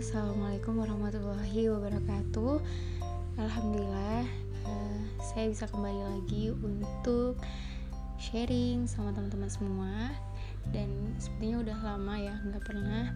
Assalamualaikum 0.00 0.80
warahmatullahi 0.80 1.68
wabarakatuh. 1.68 2.56
Alhamdulillah 3.36 4.24
uh, 4.64 5.00
Saya 5.20 5.52
bisa 5.52 5.68
kembali 5.68 6.00
lagi 6.00 6.56
untuk 6.56 7.36
sharing 8.16 8.88
sama 8.88 9.12
teman-teman 9.12 9.52
semua. 9.52 10.08
Dan 10.72 11.12
sepertinya 11.20 11.68
udah 11.68 11.78
lama 11.84 12.14
ya 12.16 12.32
nggak 12.32 12.64
pernah 12.64 13.12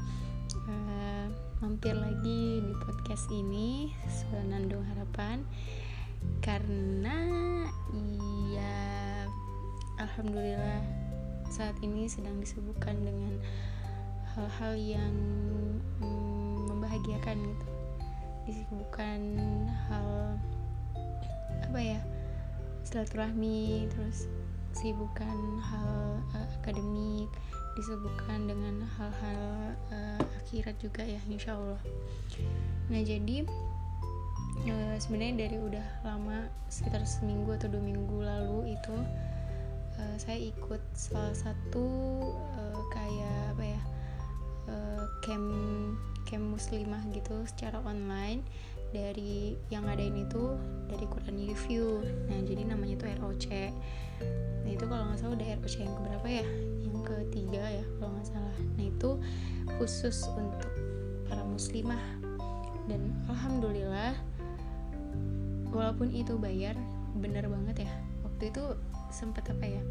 uh, 0.69 1.27
mampir 1.65 1.97
lagi 1.97 2.61
di 2.61 2.73
podcast 2.77 3.33
ini 3.33 3.89
Senandung 4.05 4.85
Harapan. 4.85 5.41
Karena 6.45 7.17
ya 8.53 8.77
Alhamdulillah 10.05 10.85
saat 11.49 11.81
ini 11.81 12.13
sedang 12.13 12.37
disebutkan 12.45 13.01
dengan 13.01 13.41
hal-hal 14.37 14.77
yang 14.77 15.17
hmm, 16.05 16.44
membahagiakan 16.95 17.39
gitu. 17.43 17.67
Disibukkan 18.47 19.21
hal 19.91 20.39
apa 21.67 21.81
ya 21.83 22.01
silaturahmi 22.87 23.91
terus 23.91 24.31
sibukan 24.77 25.59
hal 25.59 26.23
uh, 26.39 26.47
akademik 26.63 27.27
disebutkan 27.75 28.47
dengan 28.47 28.87
hal-hal 28.95 29.43
uh, 29.91 30.23
akhirat 30.45 30.79
juga 30.79 31.03
ya 31.03 31.19
insya 31.27 31.59
Allah. 31.59 31.83
Nah 32.93 33.03
jadi 33.03 33.43
uh, 34.71 34.97
sebenarnya 35.03 35.51
dari 35.51 35.59
udah 35.59 35.87
lama 36.07 36.47
sekitar 36.71 37.03
seminggu 37.03 37.59
atau 37.59 37.67
dua 37.67 37.83
minggu 37.83 38.23
lalu 38.23 38.79
itu 38.79 38.97
uh, 39.99 40.17
saya 40.21 40.39
ikut 40.39 40.83
salah 40.95 41.35
satu 41.35 41.87
uh, 42.55 42.81
kayak 42.95 43.57
apa 43.57 43.65
ya 43.67 43.83
uh, 44.69 45.03
camp 45.25 45.49
camp 46.25 46.57
muslimah 46.57 47.01
gitu 47.13 47.45
secara 47.49 47.81
online 47.85 48.43
dari 48.95 49.59
yang 49.75 49.91
ngadain 49.91 50.15
itu 50.15 50.55
dari 50.87 51.07
Quran 51.11 51.37
Review. 51.51 52.07
Nah 52.31 52.39
jadi 52.47 52.63
namanya 52.69 52.95
itu 52.99 53.05
ROC 53.21 53.49
nah 54.65 54.71
itu 54.73 54.85
kalau 54.89 55.05
nggak 55.13 55.19
salah 55.21 55.35
udah 55.37 55.49
ROC 55.61 55.75
yang 55.77 55.95
keberapa 55.99 56.27
ya? 56.31 56.47
Yang 56.87 56.99
ketiga 57.05 57.63
ya 57.83 57.85
kalau 57.99 58.11
nggak 58.17 58.29
salah. 58.31 58.57
Nah 58.79 58.85
itu 58.87 59.11
khusus 59.79 60.27
untuk 60.33 60.71
para 61.29 61.43
muslimah. 61.43 62.01
Dan 62.85 63.17
alhamdulillah 63.33 64.13
walaupun 65.73 66.13
itu 66.13 66.37
bayar 66.37 66.77
bener 67.19 67.49
banget 67.49 67.89
ya. 67.89 67.93
Waktu 68.23 68.53
itu 68.55 68.63
sempet 69.11 69.45
apa 69.51 69.67
ya? 69.67 69.83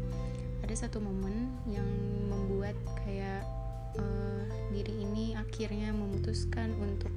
Ada 0.64 0.88
satu 0.88 1.02
momen 1.02 1.52
yang 1.68 1.84
membuat 2.32 2.72
kayak 3.04 3.44
uh, 4.00 4.44
diri 4.72 4.93
ini 4.93 4.93
akhirnya 5.54 5.94
memutuskan 5.94 6.74
untuk 6.82 7.14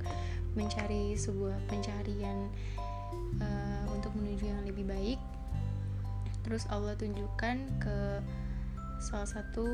mencari 0.53 1.17
sebuah 1.17 1.57
pencarian 1.65 2.53
uh, 3.41 3.83
untuk 3.89 4.13
menuju 4.13 4.45
yang 4.45 4.61
lebih 4.61 4.85
baik. 4.85 5.17
Terus 6.45 6.69
Allah 6.69 6.93
tunjukkan 6.93 7.57
ke 7.81 7.97
salah 9.01 9.25
satu 9.25 9.65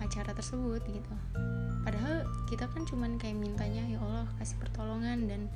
acara 0.00 0.32
tersebut 0.32 0.80
gitu. 0.88 1.12
Padahal 1.84 2.24
kita 2.48 2.64
kan 2.72 2.88
cuman 2.88 3.20
kayak 3.20 3.36
mintanya 3.36 3.84
ya 3.84 4.00
Allah 4.00 4.24
kasih 4.40 4.56
pertolongan 4.64 5.28
dan 5.28 5.52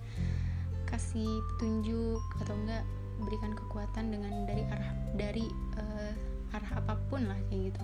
kasih 0.85 1.41
petunjuk 1.57 2.21
atau 2.45 2.53
enggak 2.53 2.85
berikan 3.25 3.57
kekuatan 3.57 4.13
dengan 4.13 4.45
dari 4.45 4.69
arah 4.69 4.93
dari 5.17 5.47
uh, 5.81 6.13
arah 6.53 6.73
apa 6.77 7.01
pun 7.09 7.25
lah 7.25 7.41
kayak 7.49 7.73
gitu 7.73 7.83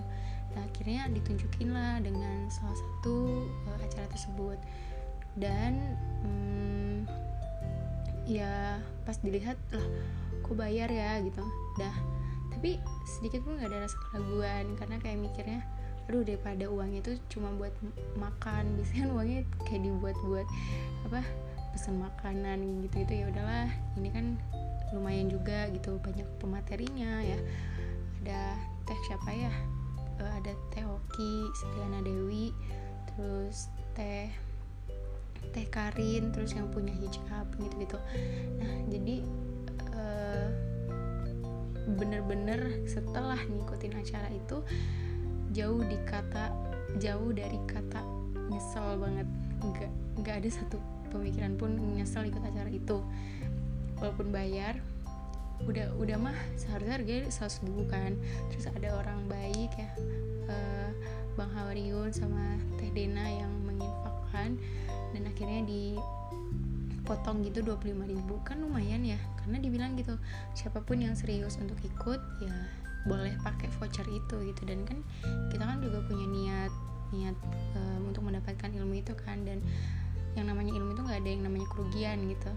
akhirnya 0.89 1.21
ditunjukin 1.21 1.69
lah 1.69 2.01
dengan 2.01 2.49
salah 2.49 2.73
satu 2.73 3.45
uh, 3.69 3.77
acara 3.77 4.09
tersebut. 4.09 4.57
Dan 5.37 5.77
hmm, 6.25 7.05
ya 8.25 8.81
pas 9.05 9.13
dilihat 9.21 9.53
lah 9.69 9.85
kok 10.41 10.57
bayar 10.57 10.89
ya? 10.89 11.21
gitu. 11.21 11.45
Dah. 11.77 11.93
Tapi 12.49 12.81
sedikit 13.05 13.45
pun 13.45 13.61
gak 13.61 13.69
ada 13.69 13.85
rasa 13.85 13.93
keraguan 14.09 14.73
karena 14.81 14.97
kayak 14.97 15.21
mikirnya 15.21 15.61
aduh 16.09 16.25
daripada 16.25 16.65
uangnya 16.65 17.05
itu 17.05 17.13
cuma 17.37 17.53
buat 17.53 17.77
makan. 18.17 18.65
Biasanya 18.81 19.13
uangnya 19.13 19.45
kayak 19.69 19.85
dibuat 19.85 20.17
buat 20.25 20.49
apa 21.05 21.21
pesan 21.77 22.01
makanan 22.01 22.81
gitu 22.89 23.05
gitu 23.05 23.13
ya 23.13 23.25
udahlah 23.29 23.69
ini 23.93 24.09
kan 24.09 24.25
lumayan 24.89 25.29
juga 25.29 25.69
gitu 25.69 26.01
banyak 26.01 26.25
pematerinya 26.41 27.21
ya. 27.21 27.37
Ada 28.25 28.57
teh 28.89 28.99
siapa 29.05 29.29
ya? 29.37 29.53
Uh, 30.19 30.31
ada 30.35 30.51
teh 30.75 30.78
Oki 30.99 31.47
Setiana 31.55 32.03
Dewi 32.03 32.51
terus 33.15 33.71
teh 33.95 34.27
teh 35.55 35.65
Karin 35.71 36.35
terus 36.35 36.51
yang 36.53 36.67
punya 36.69 36.91
hijab 36.91 37.47
gitu 37.57 37.75
gitu 37.79 37.97
nah 38.59 38.73
jadi 38.91 39.15
uh, 39.95 40.47
bener-bener 41.95 42.85
setelah 42.85 43.39
ngikutin 43.39 43.97
acara 43.97 44.29
itu 44.29 44.61
jauh 45.55 45.81
di 45.81 45.97
kata 46.05 46.53
jauh 46.97 47.29
dari 47.33 47.57
kata 47.69 48.01
nyesel 48.49 48.97
banget. 48.97 49.27
Nggak 49.61 49.91
nggak 50.19 50.35
ada 50.41 50.49
satu 50.49 50.77
pemikiran 51.13 51.53
pun 51.55 51.77
nyesel 51.93 52.25
ikut 52.27 52.41
acara 52.41 52.69
itu. 52.69 52.97
Walaupun 54.01 54.31
bayar 54.33 54.79
udah 55.67 55.91
udah 55.99 56.17
mah 56.19 56.37
seharusnya 56.55 57.01
harganya 57.01 57.27
seratus 57.31 57.59
ribu 57.65 57.83
kan. 57.89 58.15
Terus 58.53 58.69
ada 58.71 58.95
orang 58.95 59.27
baik 59.27 59.71
ya 59.75 59.89
uh, 60.49 60.91
bang 61.35 61.51
Hawariun 61.55 62.11
sama 62.11 62.59
teh 62.79 62.91
Dena 62.91 63.25
yang 63.27 63.51
menginfakkan 63.63 64.55
dan 65.15 65.21
akhirnya 65.27 65.63
dipotong 65.67 67.43
gitu 67.47 67.59
25 67.63 68.11
ribu. 68.11 68.39
Kan 68.47 68.63
lumayan 68.63 69.03
ya 69.03 69.19
karena 69.43 69.59
dibilang 69.59 69.95
gitu 69.99 70.15
siapa 70.55 70.79
pun 70.83 71.01
yang 71.01 71.15
serius 71.15 71.57
untuk 71.59 71.79
ikut 71.83 72.21
ya 72.43 72.55
boleh 73.07 73.31
pakai 73.43 73.67
voucher 73.79 74.07
itu 74.07 74.35
gitu. 74.51 74.61
Dan 74.67 74.85
kan 74.87 75.03
kita 75.51 75.63
kan 75.63 75.79
juga 75.83 76.03
punya 76.07 76.27
niat 76.27 76.71
niat 77.09 77.33
um, 77.73 78.13
untuk 78.13 78.23
mendapatkan 78.27 78.69
ilmu 78.69 78.99
itu 78.99 79.13
kan. 79.17 79.43
Dan 79.43 79.63
yang 80.37 80.45
namanya 80.45 80.71
ilmu 80.77 80.93
itu 80.93 81.01
nggak 81.01 81.19
ada 81.25 81.29
yang 81.29 81.43
namanya 81.43 81.67
kerugian 81.73 82.17
gitu. 82.29 82.51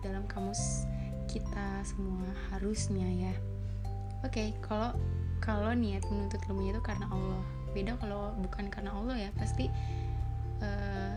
Dalam 0.00 0.24
kamus 0.24 0.88
kita 1.30 1.86
semua 1.86 2.26
harusnya 2.50 3.06
ya. 3.06 3.34
Oke 4.26 4.34
okay, 4.34 4.48
kalau 4.60 4.90
kalau 5.38 5.72
niat 5.72 6.02
menuntut 6.10 6.42
ilmunya 6.50 6.74
itu 6.74 6.82
karena 6.82 7.06
Allah. 7.06 7.42
Beda 7.70 7.94
kalau 8.02 8.34
bukan 8.42 8.66
karena 8.66 8.90
Allah 8.90 9.16
ya 9.16 9.30
pasti 9.38 9.70
uh, 10.58 11.14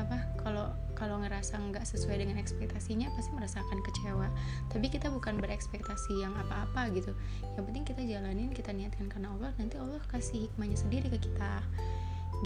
apa 0.00 0.16
kalau 0.40 0.72
kalau 0.96 1.20
ngerasa 1.20 1.60
nggak 1.60 1.84
sesuai 1.84 2.24
dengan 2.24 2.40
ekspektasinya 2.40 3.12
pasti 3.12 3.30
merasakan 3.36 3.78
kecewa. 3.84 4.28
Tapi 4.72 4.88
kita 4.88 5.12
bukan 5.12 5.36
berekspektasi 5.36 6.24
yang 6.24 6.32
apa-apa 6.40 6.88
gitu. 6.96 7.12
Yang 7.60 7.64
penting 7.68 7.84
kita 7.84 8.02
jalanin 8.08 8.50
kita 8.56 8.72
niatkan 8.72 9.12
karena 9.12 9.28
Allah 9.36 9.52
nanti 9.60 9.76
Allah 9.76 10.00
kasih 10.08 10.48
hikmahnya 10.48 10.80
sendiri 10.80 11.12
ke 11.12 11.20
kita 11.20 11.60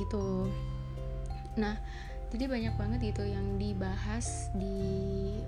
gitu. 0.03 0.51
Nah 1.55 1.79
jadi 2.35 2.51
banyak 2.51 2.75
banget 2.75 3.15
gitu 3.15 3.23
yang 3.23 3.63
dibahas 3.63 4.51
di 4.59 5.39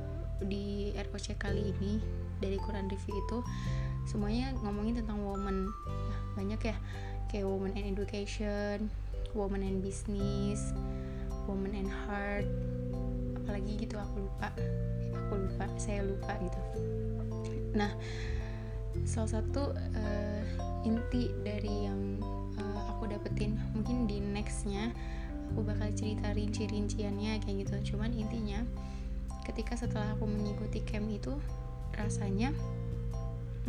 di 0.44 0.92
ROC 0.96 1.36
kali 1.40 1.72
ini 1.72 2.02
dari 2.40 2.60
Quran 2.60 2.88
Review 2.92 3.16
itu 3.16 3.38
semuanya 4.04 4.52
ngomongin 4.60 5.00
tentang 5.00 5.24
woman 5.24 5.66
ya, 5.88 6.16
banyak 6.36 6.60
ya 6.72 6.76
kayak 7.32 7.46
woman 7.48 7.72
and 7.74 7.96
education 7.96 8.92
woman 9.32 9.64
and 9.64 9.80
business 9.80 10.72
woman 11.48 11.72
and 11.74 11.90
heart 11.90 12.46
apalagi 13.42 13.86
gitu 13.86 13.96
aku 13.96 14.26
lupa 14.26 14.48
aku 15.14 15.32
lupa 15.38 15.66
saya 15.78 16.02
lupa 16.02 16.34
gitu. 16.38 16.60
Nah 17.74 17.94
salah 19.04 19.40
satu 19.40 19.74
uh, 19.76 20.42
inti 20.82 21.30
dari 21.44 21.86
yang 21.86 22.18
uh, 22.58 22.80
aku 22.94 23.10
dapetin 23.10 23.58
mungkin 23.76 24.08
di 24.08 24.18
nextnya 24.18 24.90
aku 25.52 25.62
bakal 25.62 25.88
cerita 25.94 26.34
rinci-rinciannya 26.34 27.38
kayak 27.42 27.66
gitu. 27.66 27.94
Cuman 27.94 28.10
intinya 28.14 28.66
ketika 29.46 29.78
setelah 29.78 30.18
aku 30.18 30.26
mengikuti 30.26 30.82
camp 30.82 31.06
itu 31.06 31.38
rasanya 31.94 32.50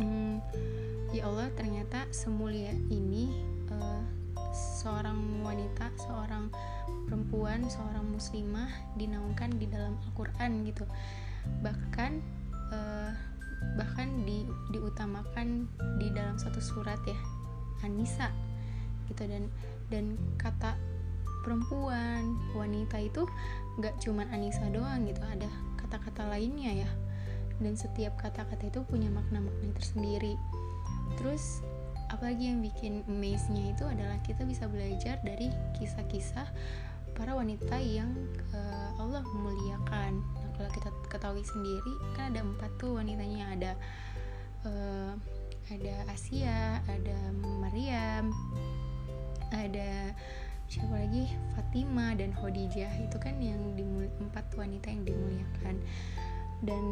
hmm, 0.02 0.42
ya 1.14 1.30
Allah 1.30 1.48
ternyata 1.54 2.10
semulia 2.10 2.74
ini 2.90 3.30
uh, 3.70 4.02
seorang 4.50 5.46
wanita 5.46 5.94
seorang 5.96 6.50
perempuan 7.06 7.64
seorang 7.70 8.04
muslimah 8.10 8.68
dinaungkan 8.98 9.54
di 9.56 9.70
dalam 9.70 9.96
Al-Quran 10.08 10.66
gitu. 10.68 10.84
Bahkan 11.64 12.12
uh, 12.74 13.12
bahkan 13.80 14.08
di, 14.28 14.44
diutamakan 14.70 15.66
di 15.96 16.08
dalam 16.12 16.36
satu 16.36 16.60
surat 16.60 17.00
ya 17.08 17.18
Anissa 17.86 18.28
gitu. 19.08 19.24
Dan 19.24 19.48
dan 19.88 20.20
kata 20.36 20.76
perempuan 21.46 22.36
wanita 22.52 23.00
itu 23.00 23.24
nggak 23.80 23.96
cuman 24.04 24.28
Anissa 24.34 24.68
doang 24.68 25.08
gitu 25.08 25.22
ada 25.24 25.48
kata-kata 25.88 26.28
lainnya 26.28 26.84
ya. 26.84 26.90
Dan 27.58 27.74
setiap 27.74 28.20
kata-kata 28.20 28.68
itu 28.68 28.84
punya 28.84 29.08
makna-makna 29.08 29.72
tersendiri. 29.72 30.36
Terus 31.16 31.64
apalagi 32.12 32.52
yang 32.52 32.60
bikin 32.60 33.02
amaze-nya 33.08 33.72
itu 33.72 33.84
adalah 33.88 34.20
kita 34.22 34.44
bisa 34.44 34.68
belajar 34.68 35.16
dari 35.24 35.48
kisah-kisah 35.80 36.46
para 37.16 37.34
wanita 37.34 37.80
yang 37.80 38.12
uh, 38.52 39.00
Allah 39.00 39.24
memuliakan. 39.24 40.20
Nah 40.20 40.50
kalau 40.54 40.70
kita 40.70 40.88
ketahui 41.10 41.42
sendiri 41.42 41.94
kan 42.14 42.36
ada 42.36 42.44
empat 42.44 42.70
tuh 42.78 43.00
wanitanya. 43.00 43.50
Ada 43.56 43.72
uh, 44.68 45.12
ada 45.68 45.94
Asia 46.08 46.80
ada 46.88 47.18
Maryam 47.60 48.32
ada 49.52 50.12
siapa 50.68 51.00
lagi 51.00 51.32
Fatima 51.56 52.12
dan 52.12 52.36
Khadijah 52.36 52.92
itu 53.00 53.16
kan 53.16 53.40
yang 53.40 53.58
empat 54.20 54.52
wanita 54.52 54.92
yang 54.92 55.02
dimuliakan. 55.08 55.76
Dan 56.58 56.84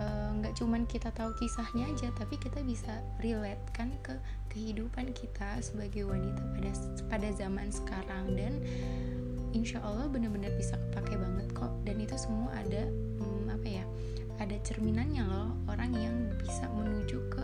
eh, 0.00 0.30
nggak 0.40 0.52
uh, 0.52 0.58
cuman 0.58 0.82
kita 0.88 1.12
tahu 1.12 1.30
kisahnya 1.36 1.92
aja 1.92 2.08
tapi 2.16 2.40
kita 2.40 2.64
bisa 2.64 3.04
relate 3.20 3.60
kan 3.76 3.92
ke 4.00 4.16
kehidupan 4.48 5.12
kita 5.12 5.60
sebagai 5.60 6.08
wanita 6.08 6.42
pada 6.58 6.70
pada 7.06 7.28
zaman 7.38 7.70
sekarang. 7.70 8.34
Dan 8.34 8.52
insya 9.54 9.78
Allah 9.86 10.10
benar-benar 10.10 10.50
bisa 10.58 10.74
kepake 10.90 11.14
banget 11.14 11.46
kok. 11.54 11.70
Dan 11.86 12.02
itu 12.02 12.18
semua 12.18 12.50
ada 12.58 12.82
hmm, 13.22 13.54
apa 13.54 13.68
ya 13.68 13.84
ada 14.42 14.56
cerminannya 14.66 15.22
loh 15.22 15.54
orang 15.70 15.94
yang 15.94 16.16
bisa 16.40 16.66
menuju 16.74 17.18
ke 17.30 17.42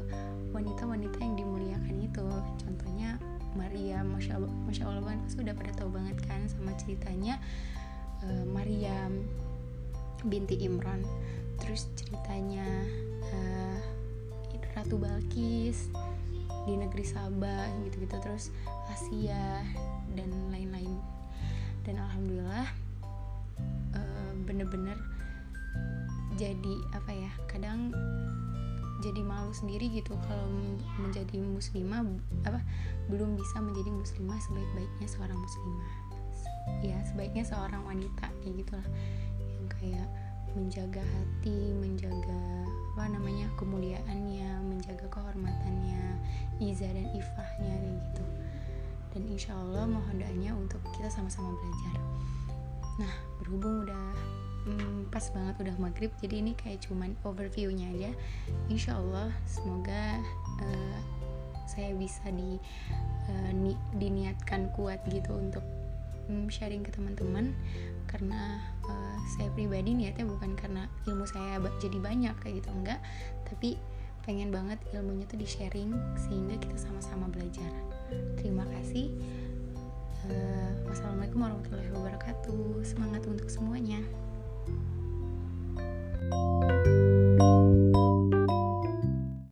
wanita-wanita 0.51 1.19
yang 1.23 1.35
dimuliakan 1.39 1.97
itu. 2.03 2.27
Contohnya 2.59 3.21
Maria 3.55 4.03
masya 4.03 4.39
Allah 4.39 4.53
masya 4.67 4.85
Allah 4.91 5.03
kan 5.15 5.21
sudah 5.31 5.55
pada 5.55 5.73
tahu 5.75 5.91
banget 5.95 6.19
kan 6.27 6.45
sama 6.51 6.75
ceritanya 6.79 7.39
uh, 8.23 8.45
Maryam 8.51 9.25
binti 10.27 10.61
Imran. 10.65 11.05
Terus 11.61 11.87
ceritanya 11.95 12.67
uh, 13.31 13.79
Ratu 14.75 14.99
Balkis 14.99 15.87
di 16.67 16.75
negeri 16.75 17.07
Sabah 17.07 17.71
gitu-gitu. 17.87 18.17
Terus 18.19 18.51
Asia 18.91 19.63
dan 20.19 20.31
lain-lain. 20.51 20.99
Dan 21.87 22.01
alhamdulillah 22.01 22.67
uh, 23.95 24.33
bener-bener 24.49 24.99
jadi 26.35 26.77
apa 26.91 27.11
ya 27.15 27.31
kadang 27.47 27.95
jadi 29.05 29.21
malu 29.21 29.53
sendiri 29.53 29.93
gitu. 29.93 30.17
Kalau 30.25 30.49
menjadi 30.97 31.37
muslimah 31.37 32.01
apa 32.49 32.65
belum 33.13 33.37
bisa 33.37 33.61
menjadi 33.61 33.93
muslimah 33.93 34.41
sebaik-baiknya 34.41 35.09
seorang 35.09 35.37
muslimah. 35.37 35.93
Ya 36.81 36.97
sebaiknya 37.05 37.45
seorang 37.45 37.85
wanita 37.85 38.33
kayak 38.41 38.55
gitulah. 38.65 38.89
Yang 39.61 39.69
kayak 39.77 40.09
menjaga 40.55 41.03
hati 41.03 41.75
menjaga 41.77 42.41
apa 42.95 43.11
namanya 43.11 43.51
kemuliaannya 43.59 44.51
menjaga 44.71 45.11
kehormatannya 45.11 46.03
iza 46.63 46.87
dan 46.89 47.11
ifahnya 47.13 47.75
kayak 47.75 47.99
gitu. 48.09 48.25
Dan 49.15 49.23
insya 49.31 49.53
Allah 49.55 49.87
mohon 49.87 50.17
doanya 50.19 50.55
untuk 50.55 50.81
kita 50.95 51.11
sama-sama 51.11 51.53
belajar. 51.59 51.97
Nah 53.03 53.15
berhubung 53.43 53.85
udah 53.87 54.15
hmm, 54.65 55.13
pas 55.13 55.25
banget 55.33 55.55
udah 55.61 55.77
maghrib 55.79 56.11
jadi 56.19 56.41
ini 56.41 56.53
kayak 56.57 56.85
cuman 56.85 57.13
overviewnya 57.25 57.87
aja. 57.95 58.11
Insya 58.73 58.97
Allah 58.99 59.31
semoga 59.45 60.21
uh, 60.61 60.99
saya 61.69 61.97
bisa 61.97 62.29
di 62.33 62.61
uh, 63.29 63.51
ni, 63.53 63.77
diniatkan 63.97 64.73
kuat 64.77 65.01
gitu 65.09 65.33
untuk 65.37 65.65
um, 66.29 66.49
sharing 66.49 66.85
ke 66.85 66.91
teman-teman. 66.93 67.53
Karena 68.09 68.61
uh, 68.87 69.19
saya 69.37 69.49
pribadi 69.53 69.97
niatnya 69.97 70.29
bukan 70.29 70.57
karena 70.57 70.89
ilmu 71.09 71.25
saya 71.29 71.61
jadi 71.81 71.99
banyak 72.01 72.35
kayak 72.41 72.65
gitu 72.65 72.71
enggak. 72.73 73.01
Tapi 73.49 73.77
pengen 74.25 74.49
banget 74.49 74.81
ilmunya 74.97 75.29
tuh 75.29 75.37
di 75.37 75.45
sharing 75.45 75.93
sehingga 76.17 76.57
kita 76.57 76.77
sama-sama 76.81 77.29
belajar. 77.29 77.69
Terima 78.41 78.65
kasih. 78.73 79.13
Uh, 80.25 80.73
wassalamualaikum 80.89 81.45
warahmatullahi 81.45 81.91
wabarakatuh. 81.93 82.81
Semangat 82.81 83.29
untuk 83.29 83.53
semuanya 83.53 84.01
Música 86.31 87.14